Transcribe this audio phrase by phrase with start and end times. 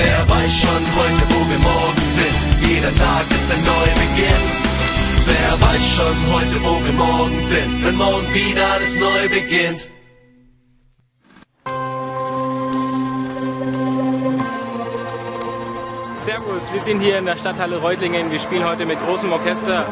[0.00, 2.70] Wer weiß schon heute, wo wir morgen sind?
[2.70, 4.44] Jeder Tag ist ein Neubeginn.
[5.26, 7.84] Wer weiß schon heute, wo wir morgen sind?
[7.84, 9.90] Wenn morgen wieder alles neu beginnt.
[16.20, 18.30] Servus, wir sind hier in der Stadthalle Reutlingen.
[18.30, 19.84] Wir spielen heute mit großem Orchester.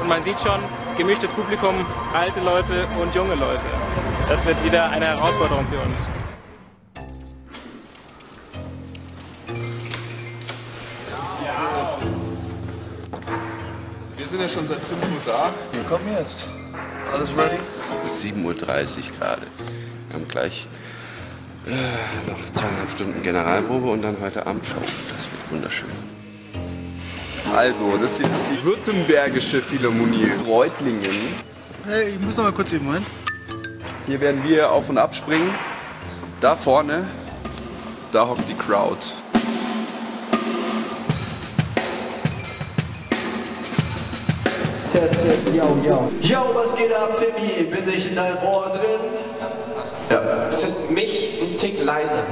[0.00, 0.60] Und man sieht schon,
[0.98, 3.62] gemischtes Publikum, alte Leute und junge Leute.
[4.28, 6.08] Das wird wieder eine Herausforderung für uns.
[14.16, 15.52] Wir sind ja schon seit 5 Uhr da.
[15.72, 16.48] Wir kommen jetzt.
[17.12, 17.58] Alles ready?
[17.80, 19.42] Es ist 7.30 Uhr gerade.
[20.08, 20.66] Wir haben gleich
[21.66, 24.80] äh, noch zweieinhalb Stunden Generalprobe und dann heute Abend Show.
[24.80, 26.17] Das wird wunderschön.
[27.56, 31.34] Also, das hier ist die Württembergische Philharmonie Reutlingen.
[31.86, 33.06] Hey, ich muss noch mal kurz üben, Moment.
[34.06, 35.54] Hier werden wir auf und ab springen.
[36.40, 37.06] Da vorne,
[38.12, 38.98] da hockt die Crowd.
[44.92, 46.12] Test, Test, yo, yo.
[46.20, 47.64] Yo, was geht ab, Timmy?
[47.64, 49.00] Bin ich in deinem Ohr drin?
[50.10, 50.50] Ja.
[50.50, 52.22] Find mich ein Tick leiser.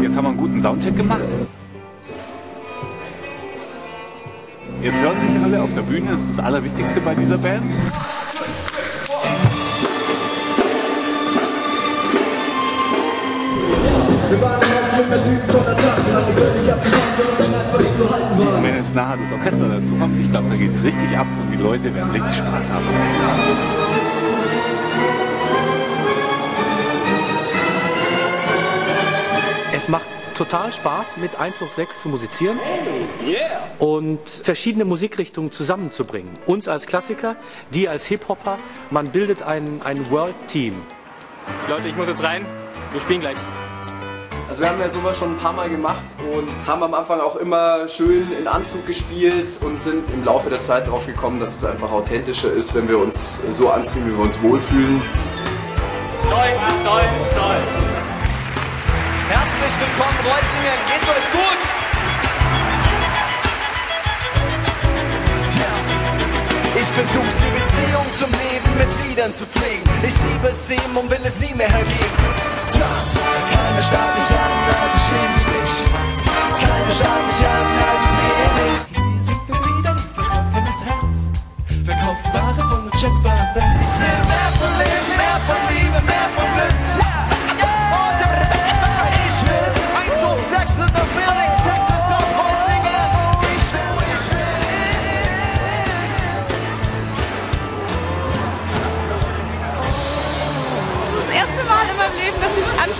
[0.00, 1.28] Jetzt haben wir einen guten Soundcheck gemacht.
[4.82, 7.64] Jetzt hören sich alle auf der Bühne, das ist das Allerwichtigste bei dieser Band.
[14.28, 15.98] Wir waren im Auflegen der Typen von der Tag.
[16.12, 18.62] Haben die völlig abgewandt, weil wir einfach nicht zu halten Und waren.
[18.64, 21.50] wenn jetzt nachher das Orchester dazu kommt, ich glaube, da geht es richtig ab und
[21.50, 22.84] die Leute werden richtig Spaß haben.
[29.72, 32.58] Es macht total Spaß, mit 1 hoch 6 zu musizieren
[33.78, 36.30] und verschiedene Musikrichtungen zusammenzubringen.
[36.46, 37.36] Uns als Klassiker,
[37.70, 38.58] die als Hip-Hopper,
[38.90, 40.74] man bildet ein, ein World-Team.
[41.68, 42.44] Leute, ich muss jetzt rein.
[42.92, 43.36] Wir spielen gleich.
[44.48, 47.36] Also wir haben ja sowas schon ein paar Mal gemacht und haben am Anfang auch
[47.36, 51.64] immer schön in Anzug gespielt und sind im Laufe der Zeit darauf gekommen, dass es
[51.64, 55.02] einfach authentischer ist, wenn wir uns so anziehen, wie wir uns wohlfühlen.
[56.22, 56.40] Toll,
[56.84, 57.02] toll,
[57.34, 57.45] toll.
[59.66, 60.78] Herzlich willkommen, Reutlingen.
[60.86, 61.62] Geht's euch gut?
[66.80, 69.82] Ich versuch die Beziehung zum Leben mit Liedern zu pflegen.
[70.06, 72.16] Ich liebe es ihm und will es nie mehr hergeben.
[72.70, 73.18] Tanz,
[73.50, 75.78] keiner starrt dich an, also schäm dich nicht.
[76.62, 77.75] Keiner starrt dich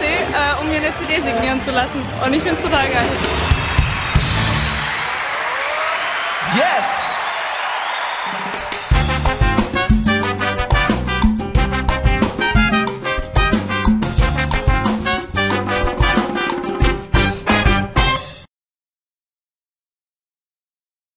[0.00, 2.00] anstehe, äh, um mir eine CD signieren zu lassen.
[2.24, 3.06] Und ich finde es total geil.
[6.56, 6.99] Yes!